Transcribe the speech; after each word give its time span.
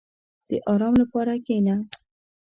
•د 0.49 0.51
آرام 0.71 0.93
لپاره 1.01 1.33
کښېنه. 1.45 1.75